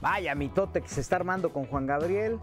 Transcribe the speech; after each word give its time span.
Vaya 0.00 0.34
mitote 0.34 0.80
que 0.80 0.88
se 0.88 1.00
está 1.00 1.16
armando 1.16 1.52
con 1.52 1.66
Juan 1.66 1.86
Gabriel 1.86 2.38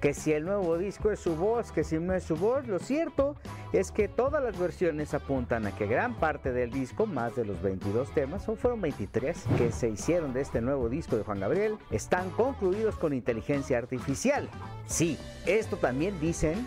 que 0.00 0.14
si 0.14 0.32
el 0.32 0.44
nuevo 0.44 0.76
disco 0.78 1.10
es 1.10 1.20
su 1.20 1.36
voz, 1.36 1.72
que 1.72 1.84
si 1.84 1.98
no 1.98 2.12
es 2.12 2.24
su 2.24 2.36
voz, 2.36 2.66
lo 2.66 2.78
cierto 2.78 3.36
es 3.72 3.90
que 3.90 4.08
todas 4.08 4.42
las 4.42 4.58
versiones 4.58 5.14
apuntan 5.14 5.66
a 5.66 5.74
que 5.74 5.86
gran 5.86 6.14
parte 6.14 6.52
del 6.52 6.70
disco, 6.70 7.06
más 7.06 7.34
de 7.36 7.44
los 7.44 7.60
22 7.62 8.12
temas, 8.12 8.48
o 8.48 8.56
fueron 8.56 8.80
23, 8.80 9.44
que 9.58 9.72
se 9.72 9.88
hicieron 9.88 10.32
de 10.32 10.42
este 10.42 10.60
nuevo 10.60 10.88
disco 10.88 11.16
de 11.16 11.24
Juan 11.24 11.40
Gabriel, 11.40 11.76
están 11.90 12.30
concluidos 12.30 12.96
con 12.96 13.12
inteligencia 13.12 13.78
artificial. 13.78 14.48
Sí, 14.86 15.18
esto 15.46 15.76
también 15.76 16.20
dicen 16.20 16.66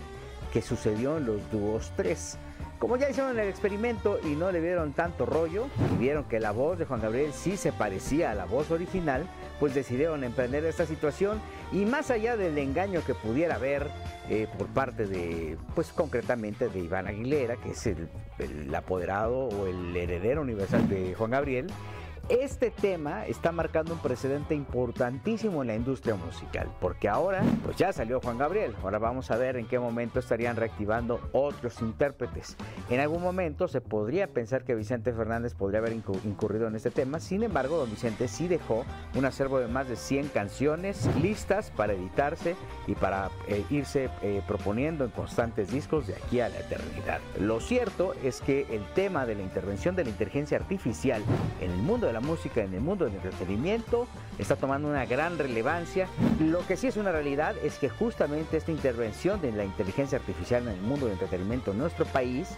que 0.51 0.61
sucedió 0.61 1.17
en 1.17 1.25
los 1.25 1.51
dúos 1.51 1.91
3. 1.95 2.37
Como 2.79 2.95
ya 2.95 3.09
hicieron 3.09 3.37
el 3.37 3.49
experimento 3.49 4.21
y 4.23 4.35
no 4.35 4.53
le 4.53 4.61
vieron 4.61 4.93
tanto 4.93 5.25
rollo 5.25 5.67
y 5.93 5.97
vieron 5.97 6.23
que 6.23 6.39
la 6.39 6.51
voz 6.51 6.79
de 6.79 6.85
Juan 6.85 7.01
Gabriel 7.01 7.33
sí 7.33 7.57
se 7.57 7.73
parecía 7.73 8.31
a 8.31 8.35
la 8.35 8.45
voz 8.45 8.71
original, 8.71 9.27
pues 9.59 9.75
decidieron 9.75 10.23
emprender 10.23 10.63
esta 10.63 10.85
situación. 10.85 11.41
Y 11.73 11.83
más 11.83 12.09
allá 12.09 12.37
del 12.37 12.57
engaño 12.57 13.01
que 13.05 13.13
pudiera 13.13 13.55
haber 13.55 13.87
eh, 14.29 14.47
por 14.57 14.67
parte 14.67 15.07
de, 15.07 15.57
pues 15.75 15.91
concretamente 15.91 16.69
de 16.69 16.79
Iván 16.79 17.07
Aguilera, 17.07 17.57
que 17.57 17.71
es 17.71 17.85
el, 17.85 18.07
el 18.37 18.73
apoderado 18.73 19.49
o 19.49 19.67
el 19.67 19.93
heredero 19.97 20.41
universal 20.41 20.87
de 20.87 21.15
Juan 21.15 21.31
Gabriel, 21.31 21.67
este 22.29 22.69
tema 22.69 23.25
está 23.25 23.51
marcando 23.51 23.93
un 23.93 23.99
precedente 23.99 24.53
importantísimo 24.53 25.61
en 25.61 25.67
la 25.69 25.75
industria 25.75 26.13
musical, 26.13 26.69
porque 26.79 27.09
ahora 27.09 27.41
pues 27.63 27.75
ya 27.75 27.91
salió 27.91 28.21
Juan 28.21 28.37
Gabriel, 28.37 28.75
ahora 28.83 28.99
vamos 28.99 29.31
a 29.31 29.37
ver 29.37 29.57
en 29.57 29.67
qué 29.67 29.79
momento 29.79 30.19
estarían 30.19 30.55
reactivando 30.55 31.19
otros 31.31 31.81
intérpretes. 31.81 32.55
En 32.89 32.99
algún 32.99 33.23
momento 33.23 33.67
se 33.67 33.81
podría 33.81 34.27
pensar 34.27 34.63
que 34.63 34.75
Vicente 34.75 35.11
Fernández 35.11 35.55
podría 35.55 35.79
haber 35.79 35.93
incurrido 35.93 36.67
en 36.67 36.75
este 36.75 36.91
tema, 36.91 37.19
sin 37.19 37.41
embargo 37.41 37.77
don 37.77 37.89
Vicente 37.89 38.27
sí 38.27 38.47
dejó 38.47 38.85
un 39.15 39.25
acervo 39.25 39.59
de 39.59 39.67
más 39.67 39.89
de 39.89 39.95
100 39.95 40.27
canciones 40.27 41.09
listas 41.21 41.71
para 41.71 41.93
editarse 41.93 42.55
y 42.85 42.93
para 42.93 43.31
eh, 43.47 43.65
irse 43.71 44.09
eh, 44.21 44.43
proponiendo 44.47 45.03
en 45.03 45.11
constantes 45.11 45.71
discos 45.71 46.05
de 46.05 46.13
aquí 46.13 46.41
a 46.41 46.49
la 46.49 46.59
eternidad. 46.59 47.21
Lo 47.39 47.59
cierto 47.59 48.13
es 48.23 48.41
que 48.41 48.67
el 48.69 48.85
tema 48.93 49.25
de 49.25 49.33
la 49.33 49.41
intervención 49.41 49.95
de 49.95 50.03
la 50.03 50.11
inteligencia 50.11 50.57
artificial 50.57 51.23
en 51.59 51.71
el 51.71 51.77
mundo 51.77 52.05
de 52.05 52.13
la 52.13 52.18
música 52.19 52.61
en 52.61 52.73
el 52.73 52.81
mundo 52.81 53.05
del 53.05 53.15
entretenimiento 53.15 54.07
está 54.37 54.55
tomando 54.55 54.87
una 54.87 55.05
gran 55.05 55.37
relevancia. 55.37 56.07
Lo 56.39 56.65
que 56.65 56.77
sí 56.77 56.87
es 56.87 56.97
una 56.97 57.11
realidad 57.11 57.55
es 57.63 57.77
que 57.77 57.89
justamente 57.89 58.57
esta 58.57 58.71
intervención 58.71 59.41
de 59.41 59.51
la 59.51 59.65
inteligencia 59.65 60.17
artificial 60.17 60.63
en 60.63 60.73
el 60.73 60.81
mundo 60.81 61.05
del 61.05 61.13
entretenimiento 61.13 61.71
en 61.71 61.79
nuestro 61.79 62.05
país 62.05 62.49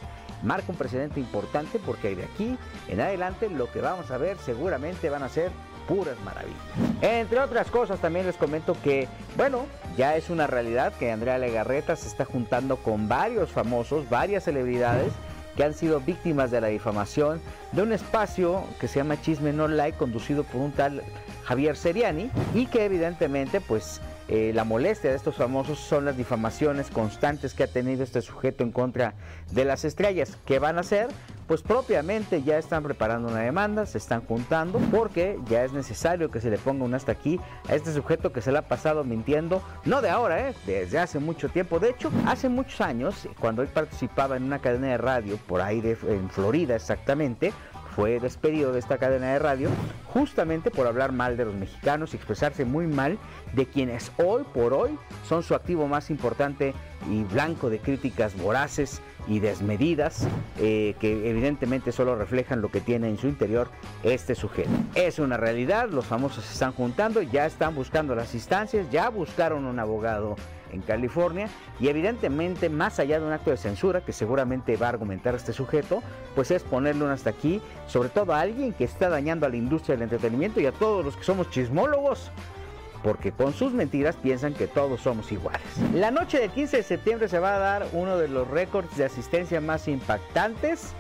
marca 0.44 0.66
un 0.70 0.78
precedente 0.78 1.20
importante 1.20 1.80
porque 1.86 2.16
de 2.16 2.24
aquí 2.24 2.58
en 2.88 3.02
adelante 3.02 3.50
lo 3.50 3.72
que 3.72 3.82
vamos 3.82 4.10
a 4.12 4.18
ver 4.18 4.38
seguramente 4.38 5.10
van 5.10 5.24
a 5.24 5.30
ser 5.30 5.52
puras 5.88 6.20
maravillas. 6.24 6.62
Entre 7.02 7.40
otras 7.40 7.70
cosas 7.70 8.00
también 8.00 8.26
les 8.26 8.36
comento 8.36 8.76
que, 8.84 9.08
bueno, 9.36 9.66
ya 9.98 10.16
es 10.16 10.30
una 10.30 10.48
realidad 10.48 10.94
que 10.94 11.12
Andrea 11.12 11.38
Legarreta 11.38 11.96
se 11.96 12.08
está 12.08 12.26
juntando 12.26 12.78
con 12.78 13.08
varios 13.08 13.50
famosos, 13.50 14.10
varias 14.10 14.44
celebridades 14.44 15.12
que 15.56 15.64
han 15.64 15.74
sido 15.74 16.00
víctimas 16.00 16.52
de 16.52 16.62
la 16.62 16.68
difamación 16.68 17.42
de 17.72 17.82
un 17.82 17.92
espacio 17.94 18.64
que 18.80 18.88
se 18.88 19.00
llama 19.00 19.22
Chisme 19.22 19.54
No 19.54 19.68
Like 19.68 19.98
conducido 19.98 20.44
por 20.44 20.62
un 20.62 20.72
tal 20.72 21.04
Javier 21.44 21.76
Seriani 21.76 22.30
y 22.54 22.66
que 22.68 22.86
evidentemente 22.86 23.62
pues 23.62 24.02
eh, 24.32 24.54
la 24.54 24.64
molestia 24.64 25.10
de 25.10 25.18
estos 25.18 25.36
famosos 25.36 25.78
son 25.78 26.06
las 26.06 26.16
difamaciones 26.16 26.90
constantes 26.90 27.54
que 27.54 27.64
ha 27.64 27.68
tenido 27.68 28.02
este 28.02 28.22
sujeto 28.22 28.64
en 28.64 28.72
contra 28.72 29.14
de 29.52 29.66
las 29.66 29.84
estrellas. 29.84 30.38
¿Qué 30.46 30.58
van 30.58 30.78
a 30.78 30.82
hacer? 30.82 31.10
Pues 31.48 31.62
propiamente 31.62 32.42
ya 32.42 32.58
están 32.58 32.82
preparando 32.82 33.28
una 33.28 33.42
demanda, 33.42 33.86
se 33.86 33.98
están 33.98 34.22
juntando 34.22 34.80
porque 34.90 35.38
ya 35.50 35.66
es 35.66 35.74
necesario 35.74 36.32
que 36.32 36.40
se 36.40 36.50
le 36.50 36.58
ponga 36.58 36.86
un 36.86 36.94
hasta 36.94 37.12
aquí 37.12 37.42
a 37.68 37.76
este 37.76 37.92
sujeto 37.92 38.32
que 38.32 38.42
se 38.42 38.54
le 38.54 38.60
ha 38.60 38.70
pasado 38.70 39.04
mintiendo, 39.04 39.62
no 39.84 40.02
de 40.02 40.10
ahora, 40.10 40.48
¿eh? 40.48 40.56
desde 40.66 40.98
hace 40.98 41.20
mucho 41.20 41.50
tiempo. 41.50 41.82
De 41.82 41.90
hecho, 41.90 42.10
hace 42.26 42.48
muchos 42.48 42.80
años, 42.80 43.28
cuando 43.38 43.62
él 43.62 43.68
participaba 43.68 44.38
en 44.38 44.44
una 44.44 44.60
cadena 44.60 44.88
de 44.88 44.98
radio 44.98 45.36
por 45.46 45.60
ahí 45.60 45.82
en 46.08 46.30
Florida 46.30 46.78
exactamente, 46.78 47.52
fue 47.96 48.20
despedido 48.20 48.72
de 48.72 48.80
esta 48.80 48.98
cadena 48.98 49.34
de 49.34 49.40
radio 49.40 49.70
justamente 50.08 50.72
por 50.72 50.88
hablar 50.88 51.12
mal 51.12 51.38
de 51.38 51.46
los 51.46 51.56
mexicanos 51.56 52.14
y 52.14 52.18
expresarse 52.18 52.66
muy 52.66 52.88
mal 52.88 53.18
de 53.54 53.66
quienes 53.66 54.12
hoy 54.18 54.44
por 54.54 54.74
hoy 54.74 54.98
son 55.28 55.44
su 55.44 55.56
activo 55.56 55.88
más 55.88 56.10
importante 56.10 56.74
y 57.10 57.24
blanco 57.24 57.70
de 57.70 57.80
críticas 57.80 58.38
voraces 58.38 59.02
y 59.28 59.40
desmedidas 59.40 60.28
eh, 60.60 60.96
que 61.00 61.30
evidentemente 61.30 61.92
solo 61.92 62.16
reflejan 62.16 62.62
lo 62.62 62.70
que 62.70 62.82
tiene 62.82 63.10
en 63.10 63.18
su 63.18 63.28
interior 63.28 63.70
este 64.04 64.36
sujeto. 64.36 64.70
Es 64.96 65.20
una 65.20 65.38
realidad, 65.38 65.90
los 65.90 66.06
famosos 66.06 66.46
se 66.46 66.54
están 66.54 66.74
juntando, 66.74 67.22
ya 67.22 67.46
están 67.46 67.76
buscando 67.76 68.16
las 68.16 68.34
instancias, 68.34 68.90
ya 68.92 69.10
buscaron 69.10 69.66
un 69.66 69.80
abogado 69.80 70.36
en 70.72 70.82
California 70.82 71.48
y 71.80 71.88
evidentemente 71.88 72.70
más 72.70 73.00
allá 73.00 73.20
de 73.20 73.26
un 73.26 73.34
acto 73.34 73.52
de 73.52 73.58
censura 73.58 74.02
que 74.02 74.14
seguramente 74.14 74.78
va 74.78 74.88
a 74.88 74.90
argumentar 74.90 75.36
este 75.36 75.54
sujeto, 75.54 76.02
pues 76.36 76.52
es 76.52 76.64
ponerle 76.64 77.04
un 77.04 77.12
hasta 77.12 77.30
aquí, 77.30 77.62
sobre 77.88 78.10
todo 78.10 78.34
a 78.34 78.42
alguien 78.42 78.74
que 78.74 78.84
está 78.84 79.10
dañando 79.10 79.46
a 79.46 79.50
la 79.50 79.58
industria 79.58 79.96
del 79.96 80.04
entretenimiento 80.04 80.60
y 80.60 80.66
a 80.66 80.72
todos 80.72 81.04
los 81.04 81.16
que 81.18 81.24
somos 81.24 81.50
chismólogos 81.50 82.32
porque 83.04 83.32
con 83.32 83.54
sus 83.54 83.74
mentiras 83.74 84.16
piensan 84.16 84.54
que 84.54 84.68
todos 84.68 85.02
somos 85.02 85.32
iguales. 85.32 85.62
La 85.94 86.12
noche 86.12 86.40
del 86.40 86.52
15 86.52 86.78
de 86.78 86.84
septiembre 86.84 87.28
se 87.28 87.40
va 87.40 87.56
a 87.56 87.60
dar 87.60 87.88
uno 87.94 88.18
de 88.18 88.28
los 88.28 88.48
récords 88.48 88.96
de 88.96 89.06
asistencia 89.06 89.60
más 89.60 89.88
impactantes 89.88 90.94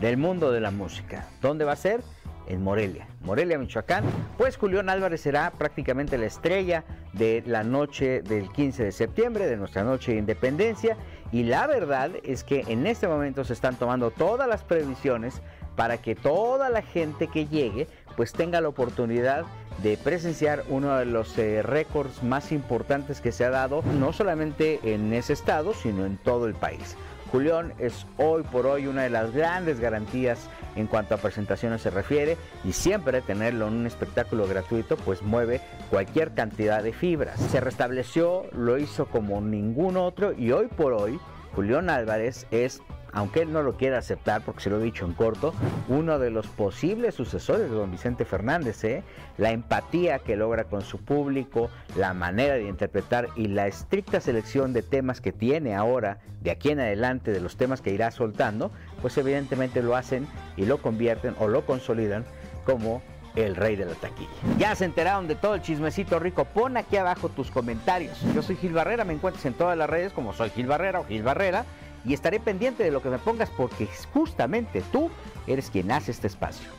del 0.00 0.16
mundo 0.16 0.50
de 0.50 0.60
la 0.60 0.70
música. 0.70 1.26
¿Dónde 1.40 1.64
va 1.64 1.72
a 1.72 1.76
ser? 1.76 2.02
En 2.46 2.62
Morelia, 2.62 3.06
Morelia, 3.22 3.58
Michoacán, 3.58 4.04
pues 4.38 4.56
Julián 4.56 4.88
Álvarez 4.88 5.20
será 5.20 5.50
prácticamente 5.50 6.18
la 6.18 6.26
estrella 6.26 6.84
de 7.12 7.42
la 7.46 7.64
noche 7.64 8.22
del 8.22 8.50
15 8.50 8.84
de 8.84 8.92
septiembre, 8.92 9.46
de 9.46 9.56
nuestra 9.56 9.84
noche 9.84 10.12
de 10.12 10.18
independencia, 10.18 10.96
y 11.32 11.42
la 11.42 11.66
verdad 11.66 12.12
es 12.22 12.44
que 12.44 12.64
en 12.68 12.86
este 12.86 13.08
momento 13.08 13.44
se 13.44 13.52
están 13.52 13.76
tomando 13.76 14.10
todas 14.10 14.48
las 14.48 14.62
previsiones 14.62 15.42
para 15.74 15.98
que 15.98 16.14
toda 16.14 16.70
la 16.70 16.82
gente 16.82 17.28
que 17.28 17.46
llegue 17.46 17.86
pues 18.16 18.32
tenga 18.32 18.60
la 18.60 18.68
oportunidad 18.68 19.44
de 19.82 19.98
presenciar 19.98 20.64
uno 20.68 20.96
de 20.96 21.04
los 21.04 21.36
eh, 21.36 21.62
récords 21.62 22.22
más 22.22 22.50
importantes 22.50 23.20
que 23.20 23.30
se 23.30 23.44
ha 23.44 23.50
dado, 23.50 23.82
no 23.82 24.12
solamente 24.14 24.80
en 24.82 25.12
ese 25.12 25.34
estado, 25.34 25.74
sino 25.74 26.06
en 26.06 26.16
todo 26.16 26.46
el 26.46 26.54
país. 26.54 26.96
Julián 27.36 27.74
es 27.78 28.06
hoy 28.16 28.44
por 28.44 28.64
hoy 28.64 28.86
una 28.86 29.02
de 29.02 29.10
las 29.10 29.30
grandes 29.30 29.78
garantías 29.78 30.48
en 30.74 30.86
cuanto 30.86 31.14
a 31.14 31.18
presentaciones 31.18 31.82
se 31.82 31.90
refiere 31.90 32.38
y 32.64 32.72
siempre 32.72 33.20
tenerlo 33.20 33.68
en 33.68 33.74
un 33.74 33.86
espectáculo 33.86 34.48
gratuito 34.48 34.96
pues 34.96 35.20
mueve 35.20 35.60
cualquier 35.90 36.32
cantidad 36.32 36.82
de 36.82 36.94
fibras. 36.94 37.38
Se 37.38 37.60
restableció, 37.60 38.44
lo 38.52 38.78
hizo 38.78 39.04
como 39.04 39.42
ningún 39.42 39.98
otro 39.98 40.32
y 40.32 40.50
hoy 40.52 40.68
por 40.68 40.94
hoy 40.94 41.20
Julián 41.54 41.90
Álvarez 41.90 42.46
es 42.50 42.80
aunque 43.16 43.40
él 43.40 43.50
no 43.50 43.62
lo 43.62 43.78
quiera 43.78 43.96
aceptar, 43.96 44.42
porque 44.42 44.60
se 44.60 44.68
lo 44.68 44.78
he 44.78 44.84
dicho 44.84 45.06
en 45.06 45.14
corto, 45.14 45.54
uno 45.88 46.18
de 46.18 46.28
los 46.28 46.46
posibles 46.48 47.14
sucesores 47.14 47.70
de 47.70 47.74
don 47.74 47.90
Vicente 47.90 48.26
Fernández, 48.26 48.84
¿eh? 48.84 49.02
la 49.38 49.52
empatía 49.52 50.18
que 50.18 50.36
logra 50.36 50.64
con 50.64 50.82
su 50.82 50.98
público, 50.98 51.70
la 51.96 52.12
manera 52.12 52.56
de 52.56 52.68
interpretar 52.68 53.28
y 53.34 53.48
la 53.48 53.68
estricta 53.68 54.20
selección 54.20 54.74
de 54.74 54.82
temas 54.82 55.22
que 55.22 55.32
tiene 55.32 55.74
ahora, 55.74 56.18
de 56.42 56.50
aquí 56.50 56.68
en 56.68 56.80
adelante, 56.80 57.32
de 57.32 57.40
los 57.40 57.56
temas 57.56 57.80
que 57.80 57.90
irá 57.90 58.10
soltando, 58.10 58.70
pues 59.00 59.16
evidentemente 59.16 59.82
lo 59.82 59.96
hacen 59.96 60.28
y 60.58 60.66
lo 60.66 60.82
convierten 60.82 61.34
o 61.38 61.48
lo 61.48 61.64
consolidan 61.64 62.26
como 62.66 63.00
el 63.34 63.56
rey 63.56 63.76
de 63.76 63.86
la 63.86 63.94
taquilla. 63.94 64.28
Ya 64.58 64.74
se 64.74 64.84
enteraron 64.84 65.26
de 65.26 65.36
todo 65.36 65.54
el 65.54 65.62
chismecito 65.62 66.18
rico. 66.18 66.44
Pon 66.44 66.76
aquí 66.76 66.98
abajo 66.98 67.30
tus 67.30 67.50
comentarios. 67.50 68.20
Yo 68.34 68.42
soy 68.42 68.56
Gil 68.56 68.74
Barrera, 68.74 69.06
me 69.06 69.14
encuentras 69.14 69.46
en 69.46 69.54
todas 69.54 69.76
las 69.76 69.88
redes 69.88 70.12
como 70.12 70.34
soy 70.34 70.50
Gil 70.50 70.66
Barrera 70.66 71.00
o 71.00 71.04
Gil 71.04 71.22
Barrera 71.22 71.64
y 72.06 72.14
estaré 72.14 72.40
pendiente 72.40 72.84
de 72.84 72.90
lo 72.90 73.02
que 73.02 73.10
me 73.10 73.18
pongas 73.18 73.50
porque 73.50 73.88
justamente 74.12 74.82
tú 74.92 75.10
eres 75.46 75.70
quien 75.70 75.90
hace 75.90 76.12
este 76.12 76.28
espacio. 76.28 76.76